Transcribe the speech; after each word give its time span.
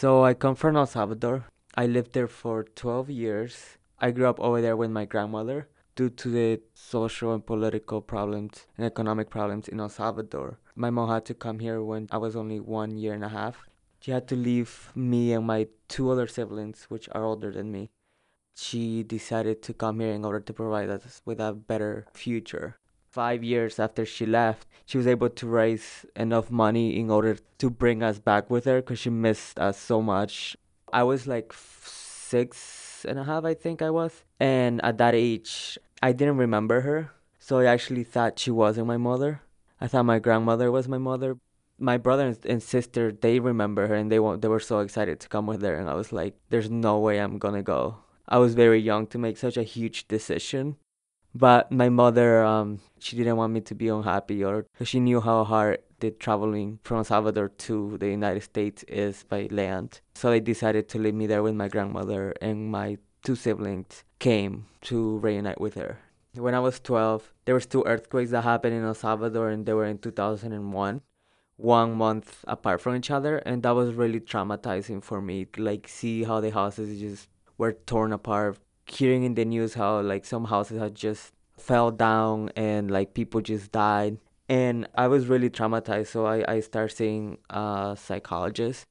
So 0.00 0.22
I 0.22 0.34
come 0.34 0.54
from 0.54 0.76
El 0.76 0.86
Salvador. 0.86 1.46
I 1.74 1.86
lived 1.86 2.12
there 2.12 2.28
for 2.28 2.62
12 2.62 3.10
years. 3.10 3.78
I 3.98 4.12
grew 4.12 4.28
up 4.28 4.38
over 4.38 4.60
there 4.60 4.76
with 4.76 4.92
my 4.92 5.04
grandmother 5.04 5.66
due 5.96 6.08
to 6.08 6.28
the 6.28 6.60
social 6.72 7.34
and 7.34 7.44
political 7.44 8.00
problems 8.00 8.68
and 8.76 8.86
economic 8.86 9.28
problems 9.28 9.66
in 9.66 9.80
El 9.80 9.88
Salvador. 9.88 10.60
My 10.76 10.90
mom 10.90 11.08
had 11.08 11.24
to 11.24 11.34
come 11.34 11.58
here 11.58 11.82
when 11.82 12.06
I 12.12 12.18
was 12.18 12.36
only 12.36 12.60
one 12.60 12.96
year 12.96 13.12
and 13.12 13.24
a 13.24 13.28
half. 13.28 13.66
She 13.98 14.12
had 14.12 14.28
to 14.28 14.36
leave 14.36 14.92
me 14.94 15.32
and 15.32 15.44
my 15.44 15.66
two 15.88 16.12
other 16.12 16.28
siblings, 16.28 16.84
which 16.84 17.08
are 17.10 17.24
older 17.24 17.50
than 17.50 17.72
me. 17.72 17.90
She 18.54 19.02
decided 19.02 19.62
to 19.64 19.74
come 19.74 19.98
here 19.98 20.12
in 20.12 20.24
order 20.24 20.38
to 20.38 20.52
provide 20.52 20.90
us 20.90 21.22
with 21.24 21.40
a 21.40 21.52
better 21.52 22.06
future. 22.14 22.78
Five 23.10 23.42
years 23.42 23.78
after 23.78 24.04
she 24.04 24.26
left, 24.26 24.66
she 24.84 24.98
was 24.98 25.06
able 25.06 25.30
to 25.30 25.46
raise 25.46 26.04
enough 26.14 26.50
money 26.50 26.98
in 26.98 27.10
order 27.10 27.38
to 27.58 27.70
bring 27.70 28.02
us 28.02 28.18
back 28.18 28.50
with 28.50 28.64
her 28.66 28.80
because 28.80 28.98
she 28.98 29.10
missed 29.10 29.58
us 29.58 29.78
so 29.78 30.02
much. 30.02 30.56
I 30.92 31.02
was 31.02 31.26
like 31.26 31.52
six 31.54 33.04
and 33.08 33.18
a 33.18 33.24
half, 33.24 33.44
I 33.44 33.54
think 33.54 33.82
I 33.82 33.90
was. 33.90 34.24
And 34.38 34.84
at 34.84 34.98
that 34.98 35.14
age, 35.14 35.78
I 36.02 36.12
didn't 36.12 36.36
remember 36.36 36.82
her. 36.82 37.12
So 37.38 37.60
I 37.60 37.64
actually 37.64 38.04
thought 38.04 38.38
she 38.38 38.50
wasn't 38.50 38.86
my 38.86 38.98
mother. 38.98 39.42
I 39.80 39.88
thought 39.88 40.04
my 40.04 40.18
grandmother 40.18 40.70
was 40.70 40.88
my 40.88 40.98
mother. 40.98 41.38
My 41.78 41.96
brother 41.96 42.36
and 42.44 42.62
sister, 42.62 43.12
they 43.12 43.40
remember 43.40 43.86
her 43.86 43.94
and 43.94 44.10
they 44.10 44.18
they 44.38 44.48
were 44.48 44.60
so 44.60 44.80
excited 44.80 45.20
to 45.20 45.28
come 45.28 45.46
with 45.46 45.62
her. 45.62 45.76
And 45.76 45.88
I 45.88 45.94
was 45.94 46.12
like, 46.12 46.34
there's 46.50 46.70
no 46.70 46.98
way 46.98 47.18
I'm 47.18 47.38
gonna 47.38 47.62
go. 47.62 47.98
I 48.28 48.38
was 48.38 48.54
very 48.54 48.80
young 48.80 49.06
to 49.08 49.18
make 49.18 49.38
such 49.38 49.56
a 49.56 49.62
huge 49.62 50.08
decision. 50.08 50.76
But 51.38 51.70
my 51.70 51.88
mother, 51.88 52.42
um, 52.42 52.80
she 52.98 53.16
didn't 53.16 53.36
want 53.36 53.52
me 53.52 53.60
to 53.60 53.74
be 53.74 53.86
unhappy, 53.86 54.42
or 54.42 54.66
she 54.82 54.98
knew 54.98 55.20
how 55.20 55.44
hard 55.44 55.78
the 56.00 56.10
traveling 56.10 56.80
from 56.82 56.96
El 56.96 57.04
Salvador 57.04 57.48
to 57.66 57.96
the 57.98 58.08
United 58.08 58.42
States 58.42 58.82
is 58.88 59.22
by 59.22 59.46
land. 59.52 60.00
So 60.16 60.30
they 60.30 60.40
decided 60.40 60.88
to 60.88 60.98
leave 60.98 61.14
me 61.14 61.28
there 61.28 61.44
with 61.44 61.54
my 61.54 61.68
grandmother, 61.68 62.34
and 62.42 62.72
my 62.72 62.98
two 63.22 63.36
siblings 63.36 64.02
came 64.18 64.66
to 64.88 65.18
reunite 65.18 65.60
with 65.60 65.74
her. 65.74 66.00
When 66.34 66.56
I 66.56 66.60
was 66.60 66.80
12, 66.80 67.32
there 67.44 67.54
was 67.54 67.66
two 67.66 67.84
earthquakes 67.86 68.32
that 68.32 68.42
happened 68.42 68.74
in 68.74 68.82
El 68.82 68.94
Salvador, 68.94 69.50
and 69.50 69.64
they 69.64 69.74
were 69.74 69.86
in 69.86 69.98
2001 69.98 71.02
one 71.56 71.92
month 71.92 72.44
apart 72.46 72.80
from 72.80 72.94
each 72.94 73.10
other 73.10 73.38
and 73.38 73.64
that 73.64 73.74
was 73.74 73.92
really 73.92 74.20
traumatizing 74.20 75.02
for 75.02 75.20
me 75.20 75.44
like 75.56 75.88
see 75.88 76.22
how 76.22 76.38
the 76.38 76.52
houses 76.52 77.00
just 77.00 77.26
were 77.56 77.72
torn 77.72 78.12
apart 78.12 78.56
hearing 78.90 79.24
in 79.24 79.34
the 79.34 79.44
news 79.44 79.74
how 79.74 80.00
like 80.00 80.24
some 80.24 80.44
houses 80.44 80.80
had 80.80 80.94
just 80.94 81.32
fell 81.56 81.90
down 81.90 82.50
and 82.56 82.90
like 82.90 83.14
people 83.14 83.40
just 83.40 83.72
died. 83.72 84.18
And 84.48 84.88
i 84.94 85.06
was 85.08 85.26
really 85.26 85.50
traumatized 85.50 86.06
so 86.06 86.24
i, 86.26 86.42
I 86.50 86.60
started 86.60 86.94
seeing 86.96 87.38
a 87.50 87.96
psychologist. 87.98 88.86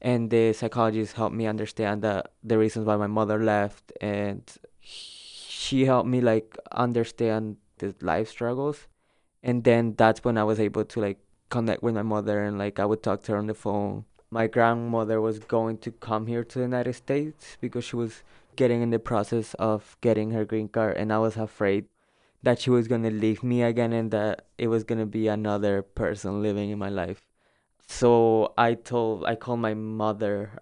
And 0.00 0.30
the 0.30 0.52
psychologist 0.52 1.14
helped 1.14 1.36
me 1.36 1.46
understand 1.46 2.02
the, 2.02 2.24
the 2.42 2.58
reasons 2.58 2.86
why 2.86 2.96
my 2.96 3.06
mother 3.06 3.38
left. 3.38 3.92
And 4.00 4.42
she 4.80 5.84
helped 5.84 6.08
me 6.08 6.20
like 6.20 6.58
understand 6.72 7.58
the 7.78 7.94
life 8.00 8.28
struggles. 8.28 8.88
And 9.44 9.62
then 9.64 9.94
that's 9.96 10.24
when 10.24 10.36
i 10.38 10.44
was 10.44 10.58
able 10.60 10.84
to 10.84 11.00
like 11.00 11.18
connect 11.50 11.82
with 11.82 11.94
my 11.94 12.02
mother 12.02 12.42
and 12.42 12.58
like 12.58 12.80
i 12.80 12.84
would 12.86 13.02
talk 13.02 13.22
to 13.24 13.32
her 13.32 13.38
on 13.38 13.46
the 13.46 13.54
phone. 13.54 14.04
My 14.30 14.46
grandmother 14.46 15.20
was 15.20 15.38
going 15.38 15.78
to 15.78 15.92
come 15.92 16.26
here 16.26 16.42
to 16.44 16.58
the 16.58 16.64
united 16.64 16.94
states 16.94 17.56
because 17.60 17.84
she 17.84 17.96
was 17.96 18.22
getting 18.56 18.82
in 18.82 18.90
the 18.90 18.98
process 18.98 19.54
of 19.54 19.96
getting 20.00 20.30
her 20.30 20.44
green 20.44 20.68
card 20.68 20.96
and 20.96 21.12
I 21.12 21.18
was 21.18 21.36
afraid 21.36 21.86
that 22.42 22.60
she 22.60 22.70
was 22.70 22.88
going 22.88 23.02
to 23.04 23.10
leave 23.10 23.42
me 23.42 23.62
again 23.62 23.92
and 23.92 24.10
that 24.10 24.46
it 24.58 24.68
was 24.68 24.84
going 24.84 24.98
to 24.98 25.06
be 25.06 25.28
another 25.28 25.82
person 25.82 26.42
living 26.42 26.70
in 26.70 26.78
my 26.78 26.88
life. 26.88 27.24
So 27.86 28.52
I 28.58 28.74
told 28.74 29.24
I 29.24 29.34
called 29.36 29.60
my 29.60 29.74
mother 29.74 30.60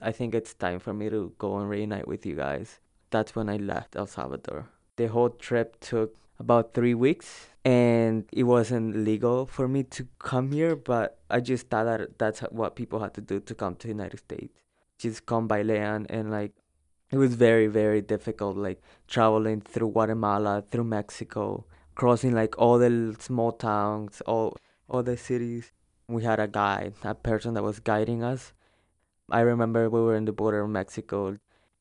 I 0.00 0.10
think 0.10 0.34
it's 0.34 0.52
time 0.52 0.80
for 0.80 0.92
me 0.92 1.08
to 1.10 1.32
go 1.38 1.58
and 1.58 1.70
reunite 1.70 2.08
with 2.08 2.26
you 2.26 2.34
guys. 2.34 2.80
That's 3.10 3.36
when 3.36 3.48
I 3.48 3.56
left 3.56 3.94
El 3.94 4.06
Salvador. 4.06 4.68
The 4.96 5.06
whole 5.06 5.30
trip 5.30 5.78
took 5.80 6.16
about 6.40 6.74
3 6.74 6.94
weeks 6.94 7.48
and 7.64 8.24
it 8.32 8.42
wasn't 8.42 8.96
legal 8.96 9.46
for 9.46 9.68
me 9.68 9.84
to 9.84 10.08
come 10.18 10.50
here, 10.50 10.74
but 10.74 11.20
I 11.30 11.38
just 11.40 11.68
thought 11.68 11.84
that 11.84 12.18
that's 12.18 12.40
what 12.50 12.74
people 12.74 12.98
had 12.98 13.14
to 13.14 13.20
do 13.20 13.38
to 13.40 13.54
come 13.54 13.76
to 13.76 13.86
the 13.86 13.92
United 13.94 14.18
States. 14.18 14.58
Just 14.98 15.24
come 15.24 15.46
by 15.46 15.62
land 15.62 16.06
and 16.10 16.30
like 16.30 16.52
it 17.12 17.18
was 17.18 17.34
very 17.34 17.66
very 17.66 18.00
difficult 18.00 18.56
like 18.56 18.82
traveling 19.06 19.60
through 19.60 19.90
guatemala 19.92 20.64
through 20.70 20.84
mexico 20.84 21.64
crossing 21.94 22.32
like 22.32 22.58
all 22.58 22.78
the 22.78 23.14
small 23.20 23.52
towns 23.52 24.20
all 24.26 24.56
all 24.92 25.02
the 25.02 25.16
cities. 25.16 25.72
We 26.06 26.22
had 26.22 26.38
a 26.38 26.46
guide 26.46 26.94
a 27.02 27.14
person 27.14 27.54
that 27.54 27.62
was 27.62 27.80
guiding 27.80 28.22
us. 28.22 28.52
I 29.30 29.40
remember 29.40 29.88
we 29.88 30.00
were 30.00 30.14
in 30.14 30.26
the 30.26 30.32
border 30.32 30.60
of 30.60 30.70
mexico. 30.70 31.38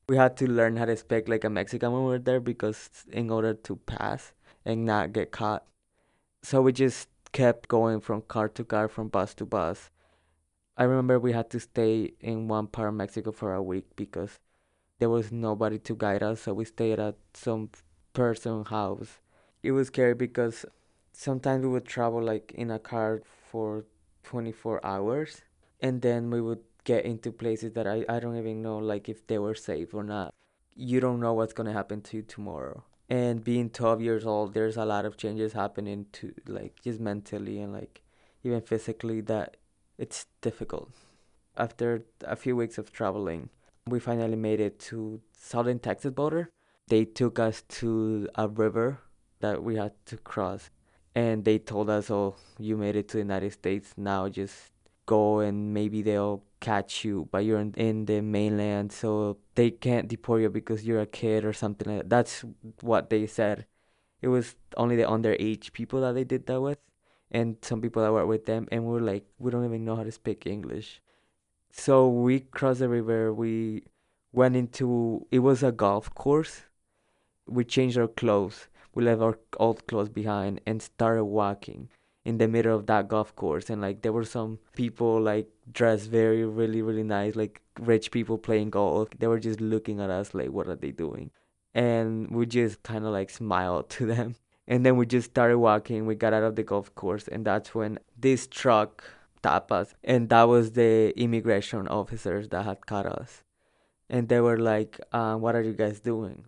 We 0.08 0.18
had 0.18 0.38
to 0.38 0.48
learn 0.50 0.78
how 0.78 0.86
to 0.86 0.96
speak 0.98 1.28
like 1.28 1.44
a 1.44 1.50
mexican 1.50 1.92
when 1.92 2.04
we 2.04 2.10
were 2.12 2.20
there 2.20 2.40
because 2.40 2.90
in 3.12 3.30
order 3.30 3.54
to 3.54 3.76
pass 3.76 4.34
and 4.66 4.86
not 4.86 5.14
get 5.14 5.32
caught. 5.32 5.66
So 6.44 6.62
we 6.62 6.72
just 6.72 7.10
kept 7.34 7.68
going 7.68 8.00
from 8.02 8.22
car 8.24 8.48
to 8.50 8.64
car 8.64 8.88
from 8.88 9.10
bus 9.10 9.34
to 9.36 9.46
bus. 9.46 9.90
I 10.78 10.84
remember 10.84 11.20
we 11.20 11.34
had 11.34 11.50
to 11.52 11.60
stay 11.60 12.14
in 12.20 12.48
one 12.48 12.68
part 12.68 12.88
of 12.88 12.96
mexico 12.96 13.32
for 13.32 13.54
a 13.54 13.62
week 13.62 13.86
because 13.96 14.40
there 15.02 15.10
was 15.10 15.32
nobody 15.32 15.80
to 15.80 15.96
guide 15.96 16.22
us, 16.22 16.42
so 16.42 16.54
we 16.54 16.64
stayed 16.64 17.00
at 17.00 17.16
some 17.34 17.72
person's 18.14 18.68
house. 18.68 19.18
It 19.64 19.72
was 19.72 19.88
scary 19.88 20.14
because 20.14 20.64
sometimes 21.12 21.64
we 21.64 21.70
would 21.70 21.88
travel 21.88 22.22
like 22.22 22.52
in 22.54 22.70
a 22.70 22.78
car 22.78 23.24
for 23.50 23.86
24 24.26 24.86
hours 24.86 25.42
and 25.82 26.04
then 26.04 26.30
we 26.30 26.40
would 26.40 26.60
get 26.84 27.04
into 27.04 27.32
places 27.32 27.74
that 27.74 27.88
I, 27.88 28.06
I 28.08 28.20
don't 28.20 28.38
even 28.38 28.62
know 28.62 28.78
like 28.78 29.10
if 29.10 29.26
they 29.26 29.40
were 29.40 29.56
safe 29.56 29.92
or 29.96 30.04
not. 30.04 30.36
You 30.76 31.00
don't 31.00 31.20
know 31.20 31.34
what's 31.34 31.54
gonna 31.54 31.74
happen 31.74 32.02
to 32.02 32.18
you 32.18 32.22
tomorrow. 32.22 32.84
And 33.10 33.44
being 33.44 33.72
12 33.72 34.02
years 34.02 34.24
old, 34.24 34.54
there's 34.54 34.78
a 34.78 34.86
lot 34.86 35.06
of 35.06 35.18
changes 35.18 35.54
happening 35.54 36.06
to 36.14 36.32
like 36.46 36.76
just 36.84 37.00
mentally 37.00 37.60
and 37.60 37.74
like 37.74 38.04
even 38.44 38.62
physically 38.62 39.22
that 39.22 39.58
it's 39.98 40.28
difficult. 40.42 40.92
After 41.58 42.06
a 42.24 42.36
few 42.36 42.56
weeks 42.56 42.78
of 42.78 42.94
traveling, 42.94 43.50
we 43.88 44.00
finally 44.00 44.36
made 44.36 44.60
it 44.60 44.80
to 44.80 45.22
southern 45.34 45.80
Texas 45.80 46.12
border. 46.12 46.50
They 46.88 47.06
took 47.06 47.40
us 47.40 47.64
to 47.80 48.28
a 48.36 48.48
river 48.48 49.00
that 49.40 49.64
we 49.64 49.76
had 49.76 49.94
to 50.06 50.18
cross, 50.18 50.70
and 51.16 51.46
they 51.46 51.58
told 51.60 51.90
us, 51.90 52.12
"Oh, 52.12 52.36
you 52.60 52.78
made 52.78 52.96
it 52.96 53.08
to 53.10 53.18
the 53.18 53.24
United 53.24 53.52
States. 53.54 53.94
Now 53.98 54.30
just 54.30 54.72
go, 55.06 55.40
and 55.40 55.74
maybe 55.74 56.02
they'll 56.02 56.44
catch 56.60 57.04
you, 57.04 57.28
but 57.32 57.44
you're 57.44 57.60
in, 57.60 58.06
the 58.06 58.22
mainland, 58.22 58.92
so 58.92 59.38
they 59.56 59.72
can't 59.72 60.08
deport 60.08 60.42
you 60.42 60.50
because 60.50 60.86
you're 60.86 61.02
a 61.02 61.08
kid 61.08 61.44
or 61.46 61.54
something 61.54 61.88
like 61.88 62.04
that." 62.04 62.10
That's 62.10 62.46
what 62.82 63.10
they 63.10 63.26
said. 63.28 63.66
It 64.22 64.28
was 64.28 64.56
only 64.78 64.96
the 64.96 65.04
underage 65.04 65.74
people 65.74 66.02
that 66.02 66.14
they 66.14 66.24
did 66.24 66.46
that 66.46 66.62
with, 66.62 66.80
and 67.32 67.58
some 67.62 67.82
people 67.82 68.04
that 68.04 68.12
were 68.12 68.28
with 68.28 68.46
them, 68.46 68.68
and 68.72 68.86
we 68.86 68.94
we're 68.94 69.00
like, 69.00 69.26
we 69.40 69.50
don't 69.50 69.66
even 69.66 69.86
know 69.86 69.96
how 69.96 70.04
to 70.04 70.12
speak 70.12 70.46
English 70.46 71.02
so 71.72 72.08
we 72.08 72.42
crossed 72.42 72.80
the 72.80 72.90
river. 72.90 73.34
We 73.34 73.84
went 74.32 74.56
into 74.56 75.26
it 75.32 75.40
was 75.40 75.64
a 75.64 75.72
golf 75.72 76.14
course. 76.14 76.64
We 77.48 77.66
changed 77.66 77.98
our 77.98 78.08
clothes. 78.08 78.68
We 78.94 79.04
left 79.04 79.22
our 79.22 79.40
old 79.58 79.88
clothes 79.88 80.10
behind 80.10 80.62
and 80.66 80.82
started 80.82 81.26
walking 81.26 81.90
in 82.24 82.38
the 82.38 82.48
middle 82.48 82.76
of 82.76 82.86
that 82.88 83.08
golf 83.08 83.36
course. 83.36 83.70
And 83.70 83.82
like 83.82 84.02
there 84.02 84.14
were 84.14 84.26
some 84.26 84.60
people 84.76 85.22
like 85.22 85.48
dressed 85.72 86.10
very 86.10 86.46
really 86.46 86.82
really 86.82 87.04
nice, 87.04 87.36
like 87.36 87.62
rich 87.80 88.12
people 88.12 88.38
playing 88.38 88.70
golf. 88.70 89.10
They 89.18 89.28
were 89.28 89.40
just 89.40 89.62
looking 89.62 90.00
at 90.00 90.10
us 90.10 90.34
like, 90.34 90.50
what 90.50 90.68
are 90.68 90.76
they 90.76 90.92
doing? 90.92 91.32
And 91.74 92.30
we 92.32 92.46
just 92.46 92.84
kind 92.84 93.06
of 93.06 93.12
like 93.12 93.30
smiled 93.30 93.90
to 93.92 94.06
them. 94.14 94.36
And 94.68 94.86
then 94.86 94.96
we 94.96 95.06
just 95.06 95.32
started 95.32 95.58
walking. 95.58 96.06
We 96.06 96.16
got 96.16 96.34
out 96.34 96.44
of 96.44 96.56
the 96.56 96.64
golf 96.64 96.94
course, 96.96 97.28
and 97.28 97.44
that's 97.44 97.76
when 97.76 98.00
this 98.18 98.48
truck 98.48 99.04
tapas 99.42 99.94
and 100.04 100.30
that 100.30 100.44
was 100.44 100.72
the 100.72 101.14
immigration 101.20 101.88
officers 101.88 102.50
that 102.50 102.66
had 102.66 102.86
caught 102.86 103.06
us. 103.06 103.44
And 104.10 104.28
they 104.28 104.40
were 104.42 104.58
like 104.58 105.00
uh, 105.12 105.36
what 105.36 105.56
are 105.56 105.62
you 105.62 105.74
guys 105.74 106.00
doing? 106.00 106.46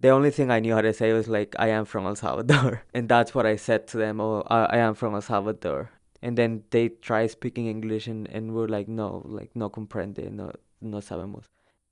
The 0.00 0.08
only 0.08 0.30
thing 0.30 0.50
i 0.50 0.60
knew 0.60 0.74
how 0.74 0.80
to 0.80 0.92
say 0.92 1.12
was 1.12 1.28
like 1.28 1.54
i 1.58 1.68
am 1.68 1.84
from 1.84 2.06
el 2.06 2.16
salvador. 2.16 2.82
And 2.94 3.08
that's 3.08 3.34
what 3.34 3.46
i 3.46 3.56
said 3.56 3.86
to 3.88 3.96
them 3.96 4.20
oh 4.20 4.42
i, 4.46 4.78
am 4.78 4.94
from 4.94 5.14
el 5.14 5.22
salvador. 5.22 5.90
And 6.20 6.36
then 6.36 6.62
they 6.70 6.88
tried 6.88 7.30
speaking 7.30 7.66
english 7.66 8.06
and, 8.06 8.28
and 8.28 8.54
we're 8.54 8.68
like 8.68 8.88
no 8.88 9.22
like 9.24 9.50
no 9.54 9.70
comprende 9.70 10.30
no 10.30 10.52
no 10.80 10.98
sabemos. 10.98 11.44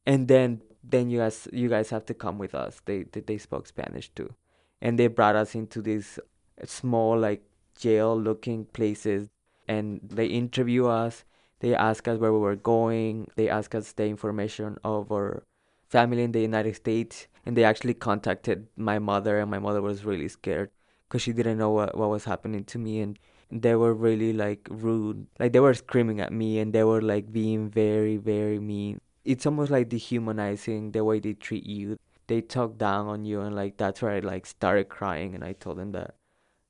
And 0.06 0.29
then 0.29 0.62
then 0.82 1.11
you 1.11 1.19
guys 1.19 1.49
you 1.52 1.69
guys 1.69 1.91
have 1.91 2.06
to 2.06 2.14
come 2.14 2.38
with 2.38 2.55
us. 2.55 2.81
They 2.85 3.05
they, 3.05 3.20
they 3.20 3.38
spoke 3.38 3.67
spanish 3.67 4.08
too. 4.11 4.35
And 4.82 4.99
they 4.99 5.08
brought 5.08 5.37
us 5.37 5.55
into 5.55 5.82
these 5.82 6.19
small 6.64 7.19
like 7.19 7.43
jail 7.76 8.19
looking 8.19 8.64
places 8.67 9.29
and 9.70 10.00
they 10.02 10.26
interview 10.26 10.87
us. 10.87 11.25
They 11.61 11.75
ask 11.75 12.08
us 12.08 12.19
where 12.19 12.32
we 12.32 12.43
were 12.49 12.56
going. 12.56 13.28
They 13.37 13.49
ask 13.49 13.75
us 13.75 13.93
the 13.93 14.06
information 14.06 14.78
of 14.82 15.12
our 15.12 15.44
family 15.88 16.22
in 16.25 16.32
the 16.32 16.40
United 16.52 16.75
States. 16.75 17.28
And 17.46 17.56
they 17.56 17.64
actually 17.64 17.94
contacted 17.94 18.67
my 18.76 18.99
mother, 18.99 19.38
and 19.40 19.50
my 19.50 19.58
mother 19.67 19.81
was 19.81 20.05
really 20.05 20.28
scared 20.28 20.70
because 21.06 21.22
she 21.22 21.32
didn't 21.32 21.58
know 21.58 21.70
what, 21.70 21.96
what 21.96 22.11
was 22.11 22.25
happening 22.25 22.64
to 22.64 22.78
me. 22.78 23.00
And 23.00 23.19
They 23.50 23.75
were 23.75 23.94
really 23.94 24.32
like 24.32 24.69
rude. 24.70 25.26
Like 25.38 25.52
they 25.52 25.61
were 25.61 25.75
screaming 25.75 26.20
at 26.20 26.32
me 26.32 26.58
and 26.61 26.73
they 26.73 26.84
were 26.84 27.02
like 27.02 27.32
being 27.32 27.69
very, 27.69 28.16
very 28.16 28.58
mean. 28.58 29.00
It's 29.25 29.46
almost 29.46 29.70
like 29.70 29.88
dehumanizing 29.88 30.93
the 30.93 31.05
way 31.05 31.19
they 31.20 31.34
treat 31.34 31.66
you. 31.66 31.99
They 32.28 32.40
talk 32.43 32.78
down 32.78 33.08
on 33.08 33.25
you 33.25 33.40
and 33.40 33.55
like 33.56 33.76
that's 33.76 34.02
where 34.02 34.12
I 34.12 34.20
like 34.20 34.46
started 34.46 34.88
crying 34.88 35.34
and 35.34 35.43
I 35.43 35.52
told 35.55 35.78
them 35.78 35.93
that 35.93 36.14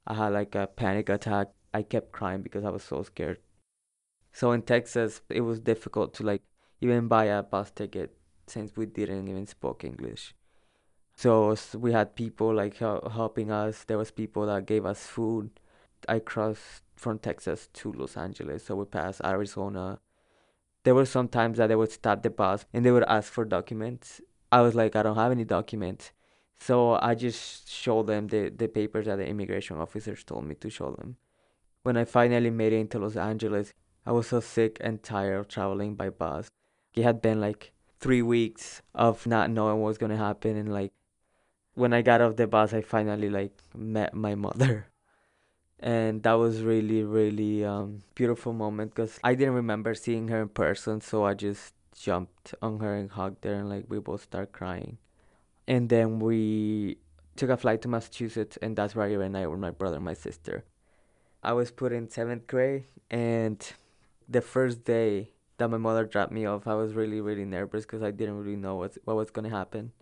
I 0.06 0.14
had 0.14 0.32
like 0.32 0.54
a 0.54 0.66
panic 0.66 1.08
attack. 1.10 1.48
I 1.72 1.82
kept 1.82 2.12
crying 2.12 2.42
because 2.42 2.64
I 2.64 2.70
was 2.70 2.82
so 2.82 3.02
scared. 3.02 3.38
So 4.32 4.52
in 4.52 4.62
Texas, 4.62 5.20
it 5.28 5.42
was 5.42 5.60
difficult 5.60 6.14
to 6.14 6.22
like 6.22 6.42
even 6.80 7.08
buy 7.08 7.24
a 7.24 7.42
bus 7.42 7.70
ticket 7.70 8.16
since 8.46 8.76
we 8.76 8.86
didn't 8.86 9.28
even 9.28 9.46
speak 9.46 9.84
English. 9.84 10.34
So 11.14 11.54
we 11.74 11.92
had 11.92 12.16
people 12.16 12.54
like 12.54 12.76
helping 12.78 13.50
us. 13.50 13.84
There 13.84 13.98
was 13.98 14.10
people 14.10 14.46
that 14.46 14.66
gave 14.66 14.86
us 14.86 15.06
food. 15.06 15.50
I 16.08 16.18
crossed 16.18 16.82
from 16.96 17.18
Texas 17.18 17.68
to 17.74 17.92
Los 17.92 18.16
Angeles, 18.16 18.64
so 18.64 18.76
we 18.76 18.84
passed 18.86 19.20
Arizona. 19.24 20.00
There 20.84 20.94
were 20.94 21.04
some 21.04 21.28
times 21.28 21.58
that 21.58 21.66
they 21.66 21.76
would 21.76 21.92
stop 21.92 22.22
the 22.22 22.30
bus 22.30 22.64
and 22.72 22.84
they 22.84 22.90
would 22.90 23.04
ask 23.04 23.30
for 23.30 23.44
documents. 23.44 24.20
I 24.50 24.62
was 24.62 24.74
like, 24.74 24.96
I 24.96 25.02
don't 25.02 25.16
have 25.16 25.30
any 25.30 25.44
documents. 25.44 26.12
So 26.58 26.98
I 27.00 27.14
just 27.14 27.68
showed 27.70 28.06
them 28.06 28.28
the, 28.28 28.48
the 28.48 28.68
papers 28.68 29.06
that 29.06 29.16
the 29.16 29.26
immigration 29.26 29.76
officers 29.76 30.24
told 30.24 30.44
me 30.46 30.54
to 30.56 30.70
show 30.70 30.92
them. 30.92 31.16
When 31.82 31.96
I 31.96 32.04
finally 32.04 32.50
made 32.50 32.72
it 32.72 32.80
into 32.80 32.98
Los 32.98 33.16
Angeles, 33.16 33.72
I 34.04 34.12
was 34.12 34.28
so 34.28 34.40
sick 34.40 34.78
and 34.80 35.02
tired 35.02 35.38
of 35.38 35.48
traveling 35.48 35.94
by 35.94 36.10
bus. 36.10 36.48
It 36.94 37.02
had 37.02 37.22
been 37.22 37.40
like 37.40 37.72
three 37.98 38.22
weeks 38.22 38.82
of 38.94 39.26
not 39.26 39.50
knowing 39.50 39.80
what 39.80 39.88
was 39.88 39.98
gonna 39.98 40.16
happen 40.16 40.56
and 40.56 40.72
like 40.72 40.92
when 41.74 41.92
I 41.92 42.02
got 42.02 42.20
off 42.20 42.36
the 42.36 42.46
bus, 42.46 42.74
I 42.74 42.82
finally 42.82 43.30
like 43.30 43.52
met 43.74 44.14
my 44.14 44.34
mother, 44.34 44.88
and 45.80 46.22
that 46.22 46.34
was 46.34 46.62
really 46.62 47.02
really 47.02 47.64
um, 47.64 48.02
beautiful 48.14 48.52
moment 48.52 48.94
because 48.94 49.18
I 49.22 49.34
didn't 49.34 49.54
remember 49.54 49.94
seeing 49.94 50.28
her 50.28 50.42
in 50.42 50.48
person, 50.48 51.00
so 51.00 51.24
I 51.24 51.34
just 51.34 51.74
jumped 51.96 52.54
on 52.62 52.80
her 52.80 52.94
and 52.94 53.10
hugged 53.10 53.44
her, 53.44 53.54
and 53.54 53.68
like 53.68 53.86
we 53.88 53.98
both 53.98 54.22
start 54.22 54.52
crying, 54.52 54.98
and 55.66 55.88
then 55.88 56.18
we 56.18 56.98
took 57.36 57.50
a 57.50 57.56
flight 57.56 57.82
to 57.82 57.88
Massachusetts, 57.88 58.58
and 58.60 58.76
that's 58.76 58.94
where 58.94 59.06
I 59.06 59.14
reunited 59.14 59.48
with 59.48 59.60
my 59.60 59.70
brother 59.70 59.96
and 59.96 60.04
my 60.04 60.14
sister. 60.14 60.64
I 61.42 61.52
was 61.52 61.70
put 61.70 61.92
in 61.92 62.08
seventh 62.10 62.46
grade, 62.46 62.84
and 63.10 63.58
the 64.28 64.40
first 64.40 64.84
day 64.84 65.30
that 65.58 65.70
my 65.70 65.78
mother 65.78 66.04
dropped 66.04 66.32
me 66.32 66.46
off, 66.46 66.66
I 66.66 66.74
was 66.74 66.94
really 66.94 67.20
really 67.20 67.44
nervous 67.44 67.84
because 67.84 68.02
I 68.02 68.10
didn't 68.10 68.38
really 68.38 68.56
know 68.56 68.76
what 68.76 68.96
what 69.04 69.16
was 69.16 69.30
gonna 69.30 69.50
happen 69.50 69.92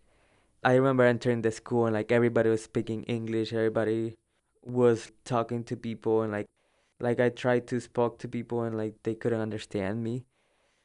I 0.64 0.74
remember 0.74 1.04
entering 1.04 1.42
the 1.42 1.52
school 1.52 1.86
and 1.86 1.94
like 1.94 2.10
everybody 2.10 2.50
was 2.50 2.64
speaking 2.64 3.04
English, 3.04 3.52
everybody 3.52 4.16
was 4.64 5.12
talking 5.24 5.62
to 5.64 5.76
people 5.76 6.22
and 6.22 6.32
like 6.32 6.46
like 7.00 7.20
I 7.20 7.28
tried 7.28 7.68
to 7.68 7.80
speak 7.80 8.18
to 8.18 8.28
people 8.28 8.62
and 8.62 8.76
like 8.76 8.94
they 9.04 9.14
couldn't 9.14 9.40
understand 9.40 10.02
me. 10.02 10.24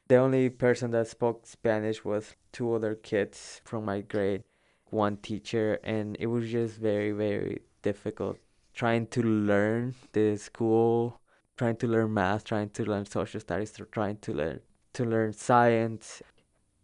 The 0.06 0.16
only 0.16 0.48
person 0.50 0.92
that 0.92 1.08
spoke 1.08 1.46
Spanish 1.46 2.04
was 2.04 2.36
two 2.52 2.72
other 2.72 2.94
kids 2.94 3.60
from 3.64 3.84
my 3.84 4.00
grade, 4.02 4.44
one 4.90 5.16
teacher, 5.16 5.80
and 5.82 6.16
it 6.20 6.26
was 6.26 6.48
just 6.50 6.76
very 6.78 7.10
very 7.10 7.62
difficult 7.82 8.38
trying 8.74 9.06
to 9.06 9.22
learn 9.22 9.94
the 10.12 10.36
school, 10.36 11.20
trying 11.56 11.76
to 11.76 11.86
learn 11.86 12.12
math, 12.12 12.44
trying 12.44 12.70
to 12.70 12.84
learn 12.84 13.06
social 13.06 13.40
studies, 13.40 13.72
trying 13.92 14.16
to 14.18 14.32
learn 14.32 14.60
to 14.94 15.04
learn 15.04 15.32
science. 15.32 16.22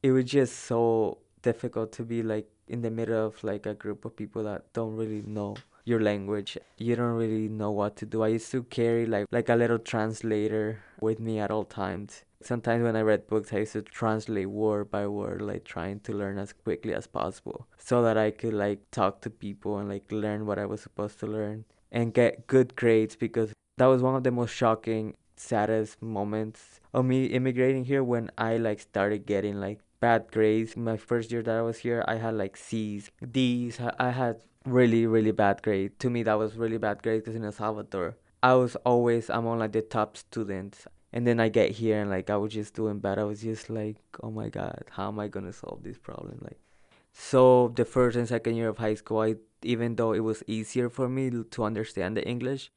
It 0.03 0.13
was 0.13 0.25
just 0.25 0.61
so 0.61 1.19
difficult 1.43 1.93
to 1.93 2.03
be 2.03 2.23
like 2.23 2.49
in 2.69 2.83
the 2.83 2.91
middle 2.91 3.27
of 3.27 3.43
like 3.43 3.67
a 3.67 3.75
group 3.75 4.05
of 4.05 4.17
people 4.17 4.45
that 4.45 4.73
don't 4.73 4.97
really 4.97 5.23
know 5.23 5.57
your 5.85 6.01
language. 6.01 6.57
You 6.79 6.97
don't 6.97 7.17
really 7.17 7.49
know 7.49 7.71
what 7.71 7.97
to 7.97 8.07
do. 8.07 8.23
I 8.23 8.29
used 8.29 8.51
to 8.53 8.63
carry 8.65 9.07
like 9.07 9.27
like 9.31 9.49
a 9.49 9.57
little 9.57 9.79
translator 9.79 10.81
with 11.01 11.19
me 11.19 11.39
at 11.41 11.51
all 11.51 11.65
times. 11.65 12.25
Sometimes 12.43 12.83
when 12.85 12.97
i 12.97 13.03
read 13.03 13.27
books 13.27 13.53
i 13.53 13.59
used 13.59 13.75
to 13.75 13.83
translate 13.83 14.49
word 14.49 14.91
by 14.91 15.07
word 15.07 15.43
like 15.43 15.63
trying 15.63 16.01
to 16.01 16.15
learn 16.15 16.39
as 16.39 16.55
quickly 16.55 16.95
as 16.95 17.07
possible 17.07 17.67
so 17.77 18.01
that 18.01 18.17
i 18.17 18.31
could 18.31 18.55
like 18.55 18.91
talk 18.91 19.21
to 19.21 19.29
people 19.29 19.77
and 19.77 19.91
like 19.91 20.11
learn 20.11 20.47
what 20.47 20.59
i 20.59 20.65
was 20.65 20.81
supposed 20.81 21.21
to 21.21 21.27
learn 21.27 21.67
and 21.93 22.15
get 22.15 22.47
good 22.47 22.77
grades 22.77 23.17
because 23.17 23.53
that 23.79 23.87
was 23.87 24.03
one 24.03 24.15
of 24.15 24.25
the 24.25 24.31
most 24.31 24.55
shocking 24.55 25.15
saddest 25.37 26.03
moments 26.03 26.81
of 26.93 27.05
me 27.05 27.25
immigrating 27.25 27.83
here 27.87 28.05
when 28.05 28.31
i 28.37 28.59
like 28.59 28.79
started 28.79 29.25
getting 29.25 29.59
like 29.59 29.81
bad 30.01 30.27
grades. 30.33 30.77
My 30.77 30.97
first 30.97 31.31
year 31.31 31.43
that 31.43 31.57
I 31.57 31.63
was 31.63 31.79
here, 31.79 32.05
I 32.09 32.17
had 32.17 32.35
like 32.35 32.57
C's, 32.57 33.11
D's. 33.31 33.79
I 33.99 34.11
had 34.11 34.43
really, 34.65 35.07
really 35.07 35.31
bad 35.31 35.63
grades. 35.63 35.95
To 36.01 36.11
me, 36.11 36.23
that 36.25 36.39
was 36.39 36.57
really 36.57 36.79
bad 36.79 37.03
grades 37.03 37.23
because 37.23 37.37
in 37.37 37.45
El 37.45 37.53
Salvador, 37.53 38.17
I 38.43 38.55
was 38.55 38.77
always 38.77 39.29
among 39.31 39.59
like 39.59 39.73
the 39.73 39.83
top 39.83 40.17
students. 40.17 40.87
And 41.13 41.27
then 41.27 41.41
I 41.41 41.49
get 41.49 41.73
here 41.73 42.01
and 42.01 42.11
like 42.11 42.31
I 42.31 42.37
was 42.37 42.53
just 42.53 42.75
doing 42.75 42.99
bad. 42.99 43.19
I 43.19 43.25
was 43.25 43.43
just 43.43 43.69
like, 43.69 43.97
oh 44.23 44.31
my 44.31 44.49
god, 44.49 44.85
how 44.91 45.09
am 45.09 45.21
I 45.21 45.29
gonna 45.29 45.53
solve 45.53 45.83
this 45.83 45.99
problem? 45.99 46.39
Like, 46.41 46.59
so 47.13 47.73
the 47.75 47.85
first 47.85 48.17
and 48.17 48.29
second 48.29 48.57
year 48.57 48.69
of 48.69 48.79
high 48.79 48.95
school, 48.95 49.21
I 49.21 49.37
even 49.63 49.97
though 49.97 50.13
it 50.13 50.21
was 50.21 50.43
easier 50.47 50.89
for 50.89 51.09
me 51.09 51.31
to 51.31 51.65
understand 51.65 52.17
the 52.17 52.27
English, 52.27 52.71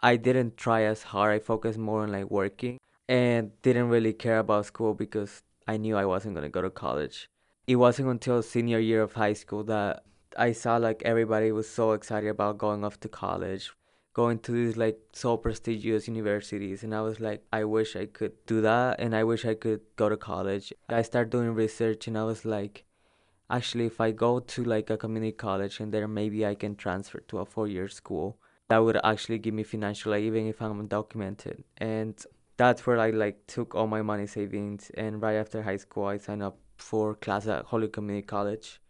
I 0.00 0.16
didn't 0.16 0.56
try 0.56 0.82
as 0.82 1.02
hard. 1.04 1.34
I 1.34 1.38
focused 1.38 1.78
more 1.78 2.02
on 2.02 2.12
like 2.12 2.30
working 2.30 2.78
and 3.08 3.50
didn't 3.62 3.88
really 3.88 4.12
care 4.12 4.38
about 4.38 4.66
school 4.66 4.94
because 4.94 5.42
I 5.66 5.76
knew 5.76 5.96
I 5.96 6.04
wasn't 6.04 6.36
to 6.36 6.48
go 6.48 6.62
to 6.62 6.70
college. 6.70 7.28
It 7.66 7.76
wasn't 7.76 8.08
until 8.08 8.42
senior 8.42 8.78
year 8.78 9.02
of 9.02 9.14
high 9.14 9.32
school 9.32 9.64
that 9.64 10.04
I 10.36 10.52
saw 10.52 10.76
like 10.76 11.02
everybody 11.04 11.52
was 11.52 11.68
so 11.68 11.92
excited 11.92 12.28
about 12.28 12.58
going 12.58 12.84
off 12.84 13.00
to 13.00 13.08
college, 13.08 13.72
going 14.14 14.38
to 14.40 14.52
these 14.52 14.76
like 14.76 14.98
so 15.12 15.36
prestigious 15.36 16.08
universities 16.08 16.82
and 16.82 16.94
I 16.94 17.00
was 17.00 17.20
like 17.20 17.42
I 17.52 17.64
wish 17.64 17.96
I 17.96 18.06
could 18.06 18.32
do 18.46 18.60
that 18.62 19.00
and 19.00 19.14
I 19.14 19.24
wish 19.24 19.44
I 19.44 19.54
could 19.54 19.80
go 19.96 20.08
to 20.08 20.16
college. 20.16 20.72
I 20.88 21.02
started 21.02 21.30
doing 21.30 21.54
research 21.54 22.06
and 22.06 22.16
I 22.16 22.24
was 22.24 22.44
like 22.44 22.84
actually 23.50 23.86
if 23.86 24.00
I 24.00 24.10
go 24.10 24.40
to 24.40 24.64
like 24.64 24.90
a 24.90 24.96
community 24.96 25.32
college 25.32 25.80
and 25.80 25.92
there 25.92 26.06
maybe 26.08 26.44
I 26.46 26.54
can 26.54 26.76
transfer 26.76 27.20
to 27.28 27.38
a 27.38 27.44
four-year 27.44 27.88
school 27.88 28.38
that 28.68 28.78
would 28.78 28.98
actually 29.02 29.38
give 29.38 29.54
me 29.54 29.62
financial 29.62 30.14
aid 30.14 30.24
even 30.24 30.46
if 30.46 30.60
I'm 30.60 30.86
undocumented. 30.86 31.62
And 31.78 32.22
that's 32.56 32.86
where 32.86 32.98
I 32.98 33.10
like 33.10 33.46
took 33.46 33.74
all 33.74 33.86
my 33.86 34.02
money 34.02 34.26
savings 34.26 34.90
and 34.94 35.22
right 35.22 35.36
after 35.36 35.62
high 35.62 35.78
school 35.78 36.06
I 36.06 36.18
signed 36.18 36.42
up 36.42 36.58
for 36.76 37.14
class 37.14 37.46
at 37.46 37.66
Holyoke 37.66 37.92
Community 37.92 38.26
College. 38.26 38.80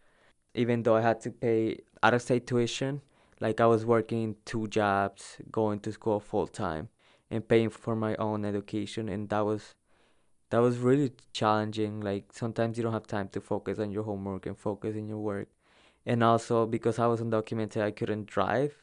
Even 0.55 0.83
though 0.83 0.97
I 0.97 1.03
had 1.03 1.21
to 1.23 1.31
pay 1.31 1.79
out 2.03 2.15
of 2.15 2.23
state 2.23 2.47
tuition, 2.47 3.03
like 3.41 3.61
I 3.61 3.67
was 3.67 3.85
working 3.87 4.37
two 4.45 4.67
jobs, 4.67 5.37
going 5.53 5.79
to 5.81 5.93
school 5.93 6.19
full 6.19 6.49
time 6.49 6.89
and 7.31 7.47
paying 7.47 7.71
for 7.71 7.95
my 7.95 8.17
own 8.17 8.45
education 8.45 9.09
and 9.09 9.29
that 9.29 9.45
was 9.45 9.75
that 10.51 10.59
was 10.59 10.79
really 10.79 11.13
challenging. 11.33 12.01
Like 12.01 12.33
sometimes 12.33 12.77
you 12.77 12.83
don't 12.83 12.93
have 12.93 13.07
time 13.07 13.29
to 13.31 13.41
focus 13.41 13.79
on 13.79 13.91
your 13.91 14.05
homework 14.05 14.47
and 14.47 14.57
focus 14.57 14.97
in 14.97 15.09
your 15.09 15.19
work. 15.19 15.49
And 16.07 16.23
also 16.23 16.67
because 16.67 16.99
I 16.99 17.07
was 17.07 17.21
undocumented 17.21 17.83
I 17.83 17.91
couldn't 17.91 18.27
drive. 18.27 18.75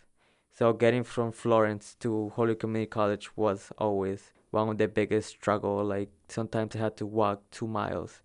So 0.52 0.72
getting 0.74 1.04
from 1.04 1.32
Florence 1.32 1.96
to 2.00 2.32
Holyoke 2.36 2.60
Community 2.60 2.90
College 2.90 3.36
was 3.36 3.72
always 3.78 4.32
one 4.52 4.70
of 4.70 4.78
the 4.78 4.88
biggest 4.88 5.30
struggle. 5.30 5.84
Like 5.84 6.10
sometimes 6.30 6.76
I 6.76 6.80
had 6.80 6.98
to 6.98 7.06
walk 7.06 7.42
two 7.52 7.68
miles 7.68 8.22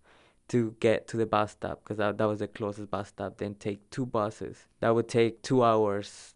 to 0.49 0.75
get 0.79 1.07
to 1.07 1.17
the 1.17 1.25
bus 1.25 1.51
stop 1.51 1.83
because 1.83 1.97
that, 1.97 2.17
that 2.17 2.25
was 2.25 2.39
the 2.39 2.47
closest 2.47 2.91
bus 2.91 3.09
stop. 3.09 3.37
Then 3.37 3.55
take 3.55 3.89
two 3.89 4.05
buses. 4.05 4.67
That 4.79 4.93
would 4.95 5.07
take 5.07 5.41
two 5.41 5.63
hours. 5.63 6.35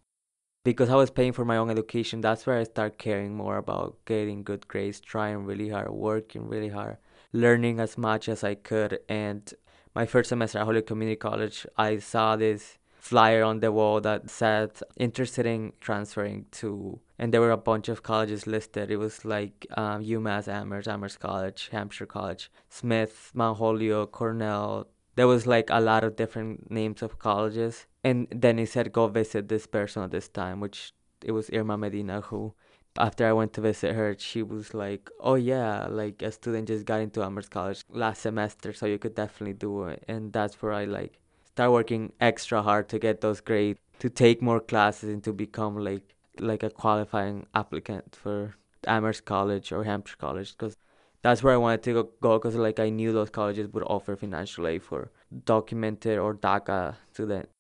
Because 0.66 0.90
I 0.90 0.96
was 0.96 1.12
paying 1.12 1.32
for 1.32 1.46
my 1.46 1.58
own 1.58 1.70
education, 1.70 2.22
that's 2.22 2.48
where 2.48 2.58
I 2.58 2.64
start 2.64 2.98
caring 2.98 3.36
more 3.36 3.58
about 3.58 3.98
getting 4.06 4.44
good 4.44 4.68
grades, 4.68 5.00
trying 5.00 5.46
really 5.46 5.70
hard, 5.70 5.92
working 5.92 6.50
really 6.50 6.70
hard, 6.70 6.98
learning 7.32 7.80
as 7.80 8.00
much 8.00 8.28
as 8.28 8.44
I 8.44 8.56
could. 8.56 8.98
And 9.08 9.54
my 9.94 10.08
first 10.08 10.30
semester 10.30 10.58
at 10.58 10.66
Holyoke 10.66 10.88
Community 10.88 11.18
College, 11.18 11.68
I 11.78 12.00
saw 12.00 12.36
this 12.36 12.80
flyer 12.98 13.44
on 13.44 13.60
the 13.60 13.72
wall 13.72 14.02
that 14.02 14.32
said 14.32 14.72
interested 14.98 15.46
in 15.46 15.72
transferring 15.80 16.48
to 16.54 17.00
and 17.20 17.32
there 17.32 17.42
were 17.42 17.52
a 17.52 17.58
bunch 17.58 17.88
of 17.88 18.02
colleges 18.02 18.48
listed. 18.48 18.90
It 18.90 18.98
was 18.98 19.24
like 19.24 19.68
um, 19.78 20.04
UMass 20.04 20.48
Amherst, 20.48 20.88
Amherst 20.88 21.20
College, 21.20 21.70
Hampshire 21.72 22.08
College, 22.08 22.52
Smith, 22.70 23.32
Mount 23.34 23.60
Holyoke, 23.60 24.12
Cornell. 24.12 24.88
There 25.16 25.28
was 25.28 25.48
like 25.48 25.70
a 25.70 25.80
lot 25.80 26.04
of 26.04 26.16
different 26.16 26.70
names 26.70 27.02
of 27.02 27.20
colleges. 27.20 27.86
And 28.06 28.28
then 28.30 28.60
he 28.60 28.68
said, 28.68 28.94
go 28.94 29.08
visit 29.08 29.50
this 29.50 29.66
person 29.66 30.04
at 30.04 30.12
this 30.12 30.30
time, 30.30 30.60
which 30.60 30.94
it 31.24 31.32
was 31.32 31.50
Irma 31.50 31.76
Medina 31.76 32.22
who 32.22 32.54
after 32.98 33.28
I 33.28 33.34
went 33.34 33.54
to 33.54 33.62
visit 33.62 33.94
her, 33.96 34.16
she 34.18 34.42
was 34.42 34.74
like, 34.74 35.10
"Oh 35.20 35.36
yeah, 35.36 35.88
like 35.88 36.22
a 36.22 36.32
student 36.32 36.68
just 36.68 36.86
got 36.86 37.02
into 37.02 37.24
Amherst 37.24 37.52
College 37.52 37.84
last 37.90 38.22
semester, 38.22 38.74
so 38.74 38.86
you 38.86 38.98
could 38.98 39.16
definitely 39.16 39.54
do 39.54 39.84
it." 39.84 40.04
And 40.08 40.32
that's 40.32 40.62
where 40.62 40.72
I 40.74 40.86
like 40.86 41.20
start 41.46 41.72
working 41.72 42.14
extra 42.22 42.62
hard 42.62 42.88
to 42.90 43.00
get 43.00 43.22
those 43.22 43.42
grades, 43.42 43.80
to 44.00 44.10
take 44.10 44.42
more 44.42 44.60
classes, 44.60 45.10
and 45.10 45.24
to 45.24 45.34
become 45.34 45.78
like 45.78 46.16
like 46.40 46.64
a 46.64 46.70
qualifying 46.70 47.48
applicant 47.54 48.16
for 48.16 48.56
Amherst 48.88 49.26
College 49.26 49.72
or 49.72 49.84
Hampshire 49.84 50.18
College 50.18 50.52
because 50.52 50.78
that's 51.22 51.42
where 51.44 51.54
I 51.54 51.58
wanted 51.58 51.84
to 51.84 52.10
go 52.22 52.38
because 52.38 52.56
like 52.56 52.80
I 52.80 52.90
knew 52.90 53.12
those 53.12 53.30
colleges 53.30 53.68
would 53.74 53.84
offer 53.84 54.16
financial 54.16 54.68
aid 54.68 54.84
for 54.84 55.12
documented 55.46 56.18
or 56.20 56.36
DACA 56.36 56.96
students. 57.12 57.55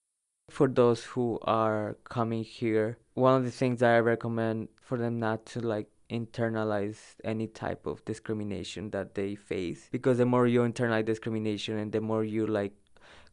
For 0.55 0.69
those 0.69 1.03
who 1.03 1.37
are 1.43 1.97
coming 2.05 2.41
here, 2.41 2.97
one 3.13 3.35
of 3.35 3.43
the 3.43 3.51
things 3.51 3.81
that 3.81 3.93
I 3.93 3.99
recommend 3.99 4.69
for 4.81 4.97
them 4.97 5.19
not 5.19 5.45
to 5.47 5.59
like 5.59 5.87
internalize 6.09 6.97
any 7.25 7.47
type 7.47 7.85
of 7.85 8.03
discrimination 8.05 8.89
that 8.91 9.15
they 9.15 9.35
face 9.35 9.89
because 9.91 10.17
the 10.19 10.25
more 10.25 10.47
you 10.47 10.61
internalize 10.61 11.03
discrimination 11.03 11.77
and 11.77 11.91
the 11.91 11.99
more 11.99 12.23
you 12.23 12.45
like 12.45 12.73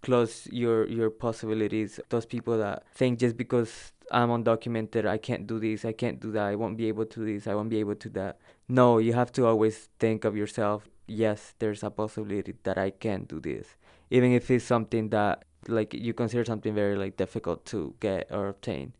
close 0.00 0.48
your 0.50 0.88
your 0.88 1.10
possibilities 1.10 2.00
those 2.08 2.24
people 2.24 2.56
that 2.56 2.82
think 2.94 3.18
just 3.18 3.36
because 3.36 3.92
i'm 4.10 4.30
undocumented 4.30 5.04
i 5.06 5.18
can't 5.18 5.46
do 5.46 5.60
this 5.60 5.84
i 5.84 5.92
can't 5.92 6.18
do 6.18 6.32
that 6.32 6.44
i 6.44 6.54
won't 6.54 6.78
be 6.78 6.88
able 6.88 7.04
to 7.04 7.20
this 7.26 7.46
i 7.46 7.54
won't 7.54 7.68
be 7.68 7.78
able 7.78 7.94
to 7.94 8.08
that. 8.08 8.38
No 8.68 8.96
you 8.96 9.12
have 9.12 9.30
to 9.32 9.44
always 9.44 9.90
think 9.98 10.24
of 10.24 10.34
yourself 10.34 10.88
yes 11.06 11.54
there's 11.58 11.82
a 11.82 11.90
possibility 11.90 12.54
that 12.62 12.78
i 12.78 12.88
can 12.88 13.24
do 13.24 13.38
this. 13.38 13.76
Even 14.10 14.32
if 14.32 14.50
it's 14.50 14.64
something 14.64 15.10
that 15.10 15.44
like 15.68 15.94
you 15.94 16.12
consider 16.14 16.44
something 16.44 16.74
very 16.74 16.96
like 16.96 17.16
difficult 17.16 17.64
to 17.66 17.94
get 18.00 18.28
or 18.30 18.48
obtain. 18.48 18.92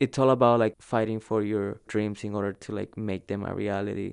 It's 0.00 0.18
all 0.18 0.30
about 0.30 0.60
like 0.60 0.74
fighting 0.80 1.20
for 1.20 1.42
your 1.42 1.80
dreams 1.86 2.24
in 2.24 2.34
order 2.34 2.52
to 2.52 2.72
like 2.72 2.96
make 2.96 3.26
them 3.28 3.44
a 3.44 3.54
reality 3.54 4.12